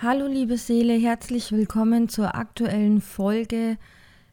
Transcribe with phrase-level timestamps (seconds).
[0.00, 3.78] Hallo liebe Seele, herzlich willkommen zur aktuellen Folge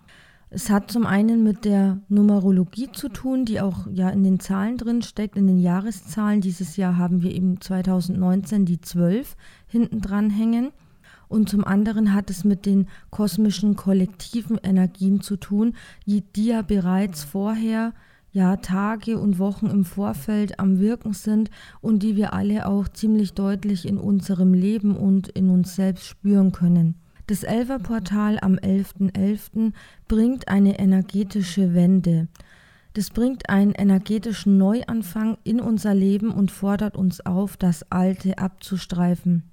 [0.50, 4.76] Es hat zum einen mit der Numerologie zu tun, die auch ja in den Zahlen
[4.76, 6.40] drin steckt, in den Jahreszahlen.
[6.40, 9.36] Dieses Jahr haben wir eben 2019 die 12
[9.68, 10.72] hinten dran hängen.
[11.28, 15.76] Und zum anderen hat es mit den kosmischen kollektiven Energien zu tun,
[16.06, 17.92] die, die ja bereits vorher
[18.32, 21.50] ja Tage und Wochen im Vorfeld am Wirken sind
[21.80, 26.52] und die wir alle auch ziemlich deutlich in unserem Leben und in uns selbst spüren
[26.52, 26.94] können.
[27.26, 29.12] Das Elferportal am 11.11.
[29.12, 29.72] .11.
[30.08, 32.28] bringt eine energetische Wende.
[32.94, 39.44] Das bringt einen energetischen Neuanfang in unser Leben und fordert uns auf, das Alte abzustreifen.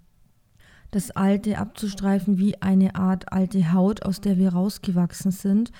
[0.89, 5.71] Das Alte abzustreifen wie eine Art alte Haut, aus der wir rausgewachsen sind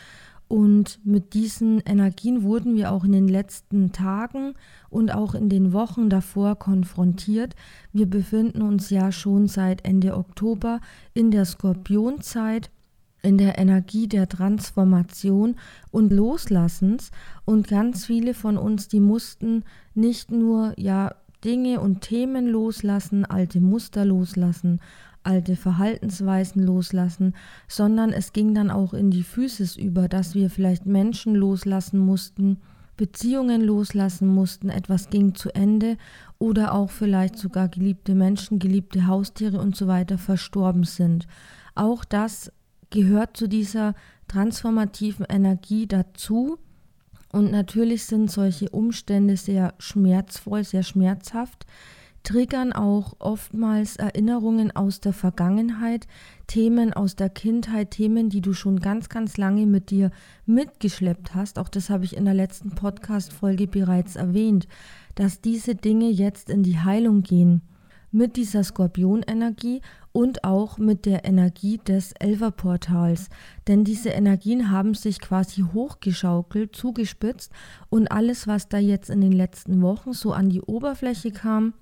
[0.47, 4.53] und mit diesen Energien wurden wir auch in den letzten Tagen
[4.89, 7.55] und auch in den Wochen davor konfrontiert.
[7.91, 10.79] Wir befinden uns ja schon seit Ende Oktober
[11.13, 12.71] in der Skorpionzeit,
[13.21, 15.55] in der Energie der Transformation
[15.91, 17.11] und Loslassens.
[17.43, 19.65] Und ganz viele von uns, die mussten
[19.95, 24.79] nicht nur ja Dinge und Themen loslassen, alte Muster loslassen,
[25.27, 27.35] alte Verhaltensweisen loslassen,
[27.67, 32.57] sondern es ging dann auch in die Physis über, dass wir vielleicht Menschen loslassen mussten,
[32.95, 35.97] Beziehungen loslassen mussten, etwas ging zu Ende
[36.39, 41.27] oder auch vielleicht sogar geliebte Menschen, geliebte Haustiere und so weiter verstorben sind.
[41.75, 42.51] Auch das
[42.89, 43.93] gehört zu dieser
[44.27, 46.57] transformativen Energie dazu.
[47.31, 51.65] Und natürlich sind solche Umstände sehr schmerzvoll, sehr schmerzhaft
[52.27, 56.07] triggern auch oftmals Erinnerungen aus der Vergangenheit,
[56.47, 60.11] Themen aus der Kindheit, Themen, die du schon ganz, ganz lange mit dir
[60.45, 61.57] mitgeschleppt hast.
[61.57, 64.67] Auch das habe ich in der letzten Podcast-Folge bereits erwähnt,
[65.15, 67.61] dass diese Dinge jetzt in die Heilung gehen.
[68.11, 69.79] Mit dieser Skorpionenergie
[70.11, 73.29] und auch mit der Energie des Elferportals.
[73.67, 77.53] Denn diese Energien haben sich quasi hochgeschaukelt, zugespitzt
[77.89, 81.73] und alles, was da jetzt in den letzten Wochen so an die Oberfläche kam,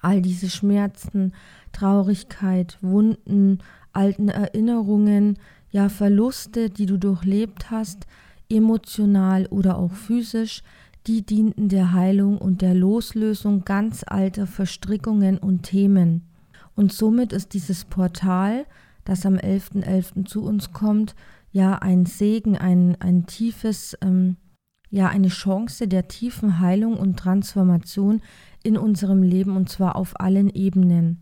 [0.00, 1.32] all diese Schmerzen,
[1.72, 3.58] Traurigkeit, Wunden,
[3.92, 5.38] alten Erinnerungen,
[5.70, 8.06] ja Verluste, die du durchlebt hast,
[8.48, 10.62] emotional oder auch physisch,
[11.06, 16.22] die dienten der Heilung und der Loslösung ganz alter Verstrickungen und Themen.
[16.74, 18.66] Und somit ist dieses Portal,
[19.04, 19.84] das am 11.11.
[19.84, 20.24] .11.
[20.26, 21.14] zu uns kommt,
[21.50, 24.36] ja ein Segen, ein, ein tiefes, ähm,
[24.90, 28.20] ja eine Chance der tiefen Heilung und Transformation,
[28.68, 31.20] in unserem Leben und zwar auf allen Ebenen.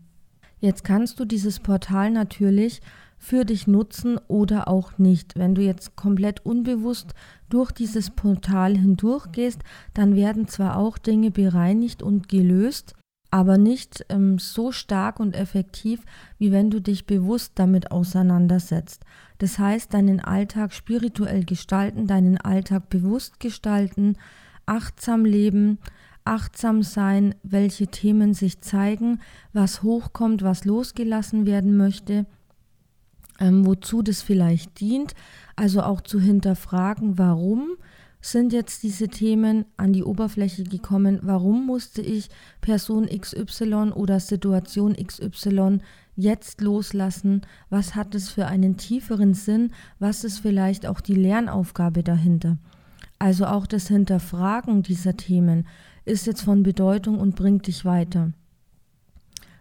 [0.59, 2.81] Jetzt kannst du dieses Portal natürlich
[3.17, 5.37] für dich nutzen oder auch nicht.
[5.37, 7.13] Wenn du jetzt komplett unbewusst
[7.49, 9.61] durch dieses Portal hindurchgehst,
[9.93, 12.95] dann werden zwar auch Dinge bereinigt und gelöst,
[13.31, 16.01] aber nicht ähm, so stark und effektiv,
[16.37, 19.05] wie wenn du dich bewusst damit auseinandersetzt.
[19.37, 24.17] Das heißt, deinen Alltag spirituell gestalten, deinen Alltag bewusst gestalten,
[24.65, 25.79] achtsam leben,
[26.27, 29.19] achtsam sein, welche Themen sich zeigen,
[29.53, 32.25] was hochkommt, was losgelassen werden möchte,
[33.39, 35.13] ähm, wozu das vielleicht dient.
[35.55, 37.77] Also auch zu hinterfragen, warum
[38.19, 41.19] sind jetzt diese Themen an die Oberfläche gekommen?
[41.21, 42.29] Warum musste ich
[42.61, 45.79] Person XY oder Situation XY
[46.15, 47.41] jetzt loslassen?
[47.69, 49.71] Was hat es für einen tieferen Sinn?
[49.99, 52.57] Was ist vielleicht auch die Lernaufgabe dahinter?
[53.19, 55.67] Also auch das Hinterfragen dieser Themen
[56.05, 58.31] ist jetzt von Bedeutung und bringt dich weiter.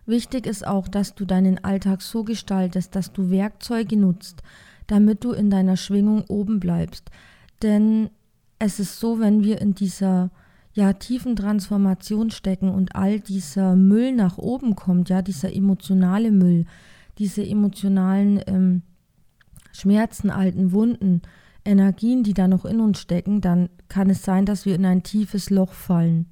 [0.05, 4.43] Wichtig ist auch, dass du deinen Alltag so gestaltest, dass du Werkzeuge nutzt,
[4.87, 7.11] damit du in deiner Schwingung oben bleibst.
[7.63, 8.11] Denn
[8.59, 10.31] es ist so, wenn wir in dieser
[10.75, 16.67] ja, tiefen Transformation stecken und all dieser Müll nach oben kommt, ja, dieser emotionale Müll,
[17.19, 18.83] diese emotionalen ähm,
[19.73, 21.23] Schmerzen, alten Wunden,
[21.67, 25.03] Energien, die da noch in uns stecken, dann kann es sein, dass wir in ein
[25.03, 26.27] tiefes Loch fallen.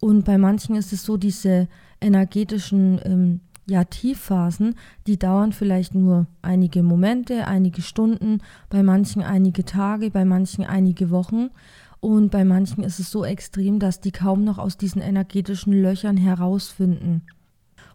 [0.00, 1.68] Und bei manchen ist es so, diese
[2.00, 4.76] energetischen ähm, ja, Tiefphasen,
[5.06, 8.38] die dauern vielleicht nur einige Momente, einige Stunden,
[8.70, 11.50] bei manchen einige Tage, bei manchen einige Wochen.
[12.00, 16.16] Und bei manchen ist es so extrem, dass die kaum noch aus diesen energetischen Löchern
[16.16, 17.22] herausfinden.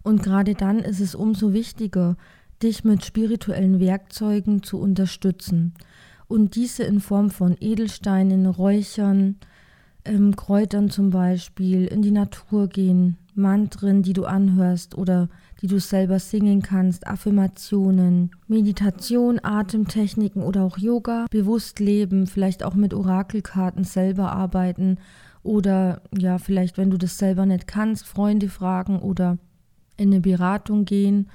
[0.03, 2.17] Und gerade dann ist es umso wichtiger,
[2.61, 5.73] dich mit spirituellen Werkzeugen zu unterstützen.
[6.31, 9.35] Und diese in Form von Edelsteinen, Räuchern,
[10.05, 15.27] ähm, Kräutern zum Beispiel, in die Natur gehen, Mantren, die du anhörst oder
[15.61, 22.75] die du selber singen kannst, Affirmationen, Meditation, Atemtechniken oder auch Yoga, bewusst leben, vielleicht auch
[22.75, 24.99] mit Orakelkarten selber arbeiten
[25.43, 29.37] oder ja, vielleicht, wenn du das selber nicht kannst, Freunde fragen oder
[29.97, 31.27] in eine Beratung gehen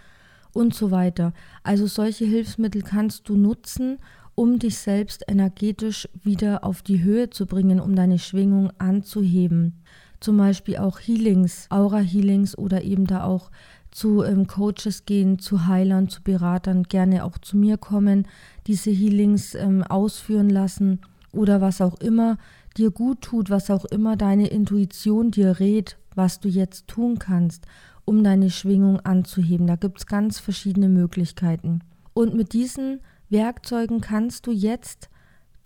[0.57, 1.33] und so weiter.
[1.63, 3.99] Also solche Hilfsmittel kannst du nutzen,
[4.35, 9.83] um dich selbst energetisch wieder auf die Höhe zu bringen, um deine Schwingung anzuheben.
[10.19, 13.51] Zum Beispiel auch Healings, Aura-Healings oder eben da auch
[13.91, 18.27] zu ähm, Coaches gehen, zu Heilern, zu Beratern, gerne auch zu mir kommen,
[18.67, 21.01] diese Healings ähm, ausführen lassen
[21.33, 22.39] oder was auch immer
[22.77, 27.67] dir gut tut, was auch immer deine Intuition dir rät, was du jetzt tun kannst,
[28.07, 29.67] um deine Schwingung anzuheben.
[29.67, 31.81] Da gibt es ganz verschiedene Möglichkeiten.
[32.15, 35.11] Und mit diesen Werkzeugen kannst du jetzt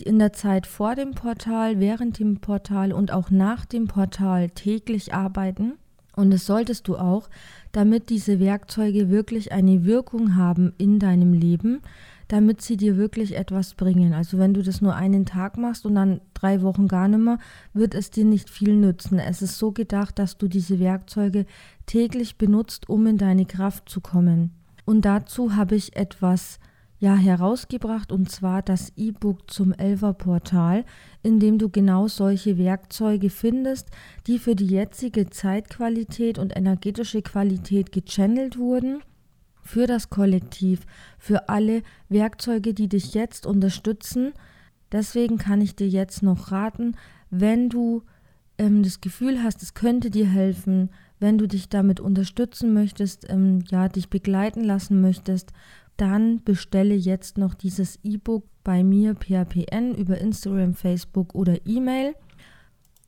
[0.02, 5.14] in der Zeit vor dem Portal, während dem Portal und auch nach dem Portal täglich
[5.14, 5.74] arbeiten.
[6.16, 7.28] Und das solltest du auch,
[7.72, 11.82] damit diese Werkzeuge wirklich eine Wirkung haben in deinem Leben,
[12.30, 14.12] damit sie dir wirklich etwas bringen.
[14.14, 17.38] Also wenn du das nur einen Tag machst und dann drei Wochen gar nicht mehr,
[17.72, 19.18] wird es dir nicht viel nützen.
[19.18, 21.44] Es ist so gedacht, dass du diese Werkzeuge
[21.86, 24.52] täglich benutzt, um in deine Kraft zu kommen.
[24.84, 26.60] Und dazu habe ich etwas
[27.00, 30.84] ja herausgebracht und zwar das E-Book zum Elfer-Portal,
[31.24, 33.88] in dem du genau solche Werkzeuge findest,
[34.28, 39.02] die für die jetzige Zeitqualität und energetische Qualität gechannelt wurden,
[39.62, 40.86] für das Kollektiv,
[41.18, 44.32] für alle Werkzeuge, die dich jetzt unterstützen.
[44.92, 46.96] Deswegen kann ich dir jetzt noch raten,
[47.30, 48.02] wenn du
[48.58, 50.90] ähm, das Gefühl hast, es könnte dir helfen,
[51.20, 55.52] wenn du dich damit unterstützen möchtest, ähm, ja, dich begleiten lassen möchtest,
[55.96, 62.14] dann bestelle jetzt noch dieses E-Book bei mir per PN über Instagram, Facebook oder E-Mail.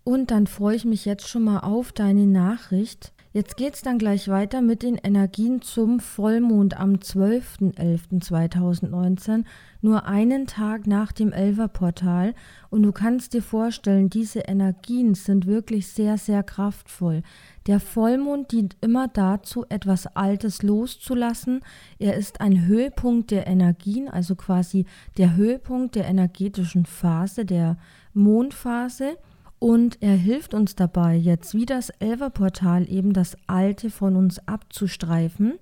[0.05, 3.13] Und dann freue ich mich jetzt schon mal auf deine Nachricht.
[3.35, 9.47] Jetzt geht es dann gleich weiter mit den Energien zum Vollmond am 12.11.2019,
[9.81, 12.35] nur einen Tag nach dem Elferportal.
[12.69, 17.23] Und du kannst dir vorstellen, diese Energien sind wirklich sehr, sehr kraftvoll.
[17.67, 21.61] Der Vollmond dient immer dazu, etwas Altes loszulassen.
[21.99, 24.85] Er ist ein Höhepunkt der Energien, also quasi
[25.17, 27.79] der Höhepunkt der energetischen Phase, der
[28.13, 29.17] Mondphase.
[29.63, 35.53] Und er hilft uns dabei, jetzt wie das Elverportal eben das Alte von uns abzustreifen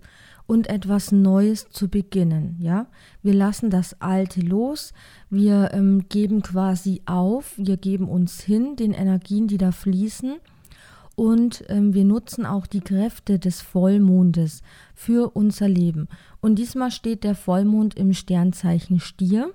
[0.47, 2.57] und etwas Neues zu beginnen.
[2.61, 2.87] Ja,
[3.23, 4.95] wir lassen das Alte los,
[5.29, 10.37] wir ähm, geben quasi auf, wir geben uns hin den Energien, die da fließen.
[11.15, 14.63] Und ähm, wir nutzen auch die Kräfte des Vollmondes
[14.95, 16.09] für unser Leben.
[16.41, 19.53] Und diesmal steht der Vollmond im Sternzeichen Stier.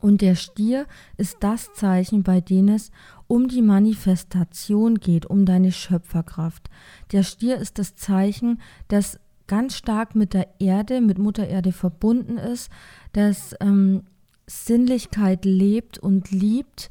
[0.00, 0.86] Und der Stier
[1.16, 2.90] ist das Zeichen, bei dem es
[3.26, 6.70] um die Manifestation geht, um deine Schöpferkraft.
[7.12, 12.38] Der Stier ist das Zeichen, das ganz stark mit der Erde, mit Mutter Erde verbunden
[12.38, 12.70] ist,
[13.12, 14.02] das ähm,
[14.46, 16.90] Sinnlichkeit lebt und liebt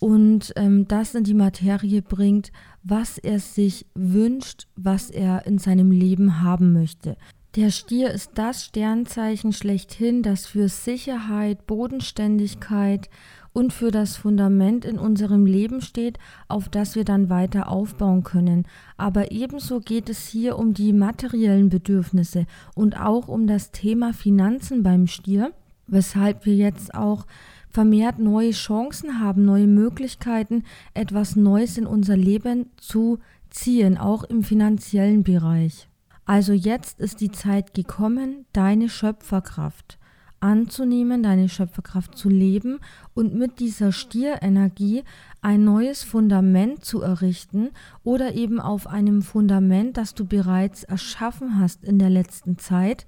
[0.00, 5.90] und ähm, das in die Materie bringt, was er sich wünscht, was er in seinem
[5.90, 7.16] Leben haben möchte.
[7.56, 13.08] Der Stier ist das Sternzeichen schlechthin, das für Sicherheit, Bodenständigkeit
[13.54, 18.66] und für das Fundament in unserem Leben steht, auf das wir dann weiter aufbauen können.
[18.98, 22.44] Aber ebenso geht es hier um die materiellen Bedürfnisse
[22.74, 25.52] und auch um das Thema Finanzen beim Stier,
[25.86, 27.24] weshalb wir jetzt auch
[27.70, 34.42] vermehrt neue Chancen haben, neue Möglichkeiten, etwas Neues in unser Leben zu ziehen, auch im
[34.42, 35.88] finanziellen Bereich.
[36.26, 39.98] Also jetzt ist die Zeit gekommen, deine Schöpferkraft
[40.40, 42.80] anzunehmen, deine Schöpferkraft zu leben
[43.14, 45.04] und mit dieser Stierenergie
[45.40, 47.70] ein neues Fundament zu errichten
[48.04, 53.06] oder eben auf einem Fundament, das du bereits erschaffen hast in der letzten Zeit,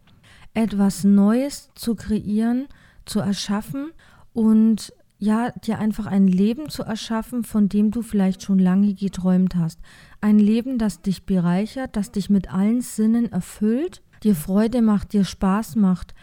[0.55, 2.67] etwas Neues zu kreieren,
[3.05, 3.91] zu erschaffen
[4.33, 9.57] und ja, dir einfach ein Leben zu erschaffen, von dem du vielleicht schon lange geträumt
[9.57, 9.81] hast.
[10.21, 15.25] Ein Leben, das dich bereichert, das dich mit allen Sinnen erfüllt, dir Freude macht, dir
[15.25, 16.15] Spaß macht.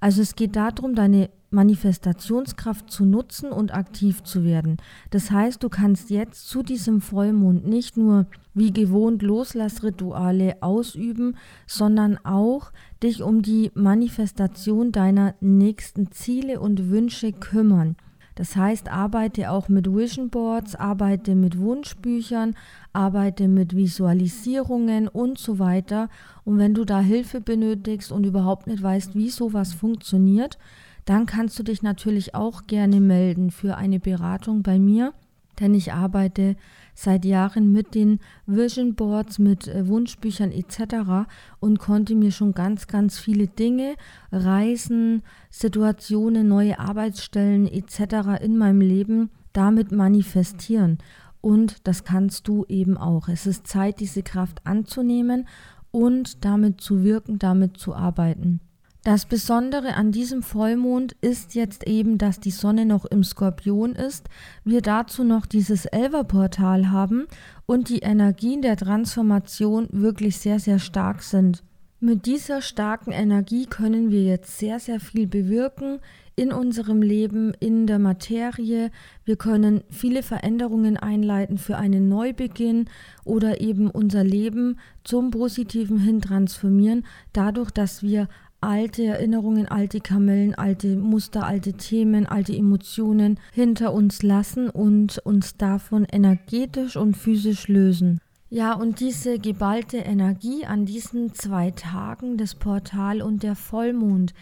[0.00, 4.76] Also es geht darum, deine Manifestationskraft zu nutzen und aktiv zu werden.
[5.10, 11.36] Das heißt, du kannst jetzt zu diesem Vollmond nicht nur wie gewohnt Loslassrituale ausüben,
[11.66, 12.72] sondern auch
[13.02, 17.96] dich um die Manifestation deiner nächsten Ziele und Wünsche kümmern.
[18.36, 22.54] Das heißt, arbeite auch mit Vision Boards, arbeite mit Wunschbüchern,
[22.92, 26.10] arbeite mit Visualisierungen und so weiter.
[26.44, 30.58] Und wenn du da Hilfe benötigst und überhaupt nicht weißt, wie sowas funktioniert,
[31.06, 35.14] dann kannst du dich natürlich auch gerne melden für eine Beratung bei mir,
[35.58, 36.56] denn ich arbeite
[36.96, 41.28] seit Jahren mit den Vision Boards, mit äh, Wunschbüchern etc.
[41.60, 43.94] und konnte mir schon ganz, ganz viele Dinge,
[44.32, 48.42] Reisen, Situationen, neue Arbeitsstellen etc.
[48.42, 50.98] in meinem Leben damit manifestieren.
[51.40, 53.28] Und das kannst du eben auch.
[53.28, 55.46] Es ist Zeit, diese Kraft anzunehmen
[55.90, 58.60] und damit zu wirken, damit zu arbeiten.
[59.06, 64.28] Das Besondere an diesem Vollmond ist jetzt eben, dass die Sonne noch im Skorpion ist,
[64.64, 67.28] wir dazu noch dieses Elverportal haben
[67.66, 71.62] und die Energien der Transformation wirklich sehr, sehr stark sind.
[72.00, 76.00] Mit dieser starken Energie können wir jetzt sehr, sehr viel bewirken
[76.34, 78.90] in unserem Leben, in der Materie.
[79.24, 82.90] Wir können viele Veränderungen einleiten für einen Neubeginn
[83.24, 88.28] oder eben unser Leben zum Positiven hin transformieren, dadurch, dass wir
[88.66, 95.56] alte Erinnerungen, alte Kamellen, alte Muster, alte Themen, alte Emotionen hinter uns lassen und uns
[95.56, 98.20] davon energetisch und physisch lösen.
[98.50, 104.34] Ja, und diese geballte Energie an diesen zwei Tagen, des Portal und der Vollmond,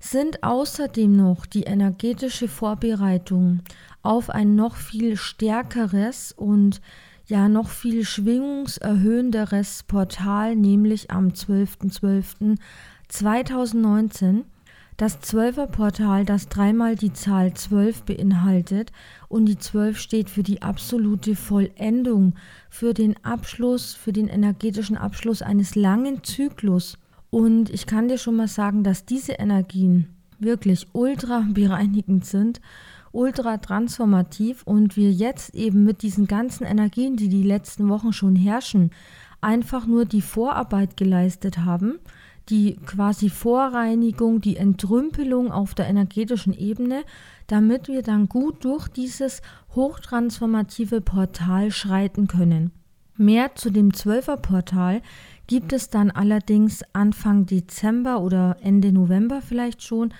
[0.00, 3.60] sind außerdem noch die energetische Vorbereitung
[4.02, 6.80] auf ein noch viel stärkeres und
[7.26, 12.56] ja noch viel schwingungserhöhenderes Portal, nämlich am 12.12.
[13.10, 14.44] 2019
[14.96, 18.92] das Zwölferportal, das dreimal die Zahl 12 beinhaltet
[19.28, 22.34] und die 12 steht für die absolute Vollendung,
[22.68, 26.98] für den Abschluss, für den energetischen Abschluss eines langen Zyklus.
[27.30, 32.60] Und ich kann dir schon mal sagen, dass diese Energien wirklich ultra bereinigend sind,
[33.10, 38.36] ultra transformativ und wir jetzt eben mit diesen ganzen Energien, die die letzten Wochen schon
[38.36, 38.90] herrschen,
[39.40, 41.98] einfach nur die Vorarbeit geleistet haben
[42.50, 47.04] die quasi Vorreinigung, die Entrümpelung auf der energetischen Ebene,
[47.46, 49.42] damit wir dann gut durch dieses
[49.74, 52.72] hochtransformative Portal schreiten können.
[53.16, 55.02] Mehr zu dem Zwölferportal
[55.46, 60.14] gibt es dann allerdings Anfang Dezember oder Ende November vielleicht schon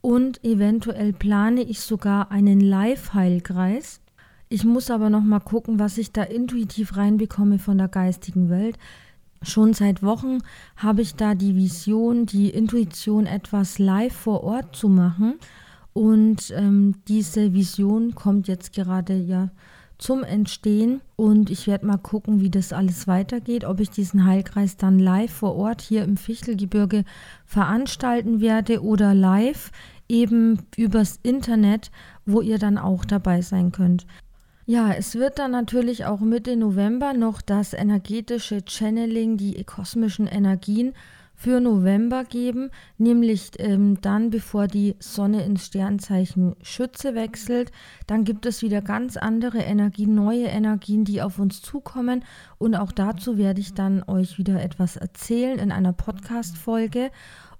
[0.00, 4.00] und eventuell plane ich sogar einen Live-Heilkreis.
[4.48, 8.78] Ich muss aber noch mal gucken, was ich da intuitiv reinbekomme von der geistigen Welt.
[9.46, 10.38] Schon seit Wochen
[10.76, 15.34] habe ich da die Vision, die Intuition, etwas live vor Ort zu machen.
[15.92, 19.50] Und ähm, diese Vision kommt jetzt gerade ja
[19.98, 21.00] zum Entstehen.
[21.14, 25.32] Und ich werde mal gucken, wie das alles weitergeht, ob ich diesen Heilkreis dann live
[25.32, 27.04] vor Ort hier im Fichtelgebirge
[27.44, 29.70] veranstalten werde oder live
[30.08, 31.92] eben übers Internet,
[32.24, 34.06] wo ihr dann auch dabei sein könnt.
[34.68, 40.92] Ja, es wird dann natürlich auch Mitte November noch das energetische Channeling, die kosmischen Energien
[41.36, 47.70] für November geben, nämlich ähm, dann, bevor die Sonne ins Sternzeichen Schütze wechselt.
[48.08, 52.24] Dann gibt es wieder ganz andere Energien, neue Energien, die auf uns zukommen.
[52.58, 57.12] Und auch dazu werde ich dann euch wieder etwas erzählen in einer Podcast-Folge.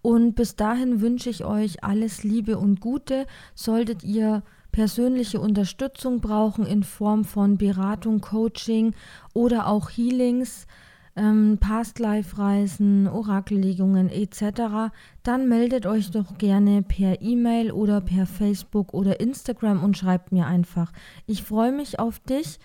[0.03, 3.27] Und bis dahin wünsche ich euch alles Liebe und Gute.
[3.55, 4.43] Solltet ihr
[4.77, 8.93] persönliche Unterstützung brauchen in Form von Beratung, Coaching
[9.33, 10.67] oder auch Healings,
[11.17, 14.93] ähm, Past-Life-Reisen, Orakellegungen etc.,
[15.23, 20.47] dann meldet euch doch gerne per E-Mail oder per Facebook oder Instagram und schreibt mir
[20.47, 20.93] einfach.
[21.27, 22.59] Ich freue mich auf dich.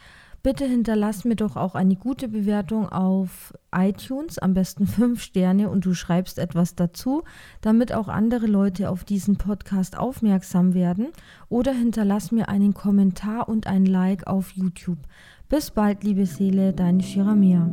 [0.44, 5.86] Bitte hinterlass mir doch auch eine gute Bewertung auf iTunes, am besten fünf Sterne und
[5.86, 7.24] du schreibst etwas dazu,
[7.62, 11.10] damit auch andere Leute auf diesen Podcast aufmerksam werden.
[11.50, 15.00] Oder hinterlass mir einen Kommentar und ein Like auf YouTube.
[15.48, 17.72] Bis bald, liebe Seele, deine Shiramia.